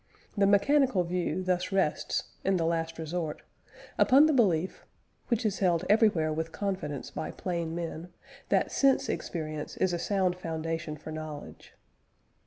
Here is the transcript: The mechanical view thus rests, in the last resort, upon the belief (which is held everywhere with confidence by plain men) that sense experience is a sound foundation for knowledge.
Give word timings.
The 0.35 0.47
mechanical 0.47 1.03
view 1.03 1.43
thus 1.43 1.71
rests, 1.71 2.23
in 2.43 2.57
the 2.57 2.65
last 2.65 2.97
resort, 2.97 3.43
upon 3.99 4.25
the 4.25 4.33
belief 4.33 4.83
(which 5.27 5.45
is 5.45 5.59
held 5.59 5.85
everywhere 5.91 6.33
with 6.33 6.51
confidence 6.51 7.11
by 7.11 7.29
plain 7.29 7.75
men) 7.75 8.09
that 8.49 8.71
sense 8.71 9.09
experience 9.09 9.77
is 9.77 9.93
a 9.93 9.99
sound 9.99 10.35
foundation 10.37 10.97
for 10.97 11.11
knowledge. 11.11 11.73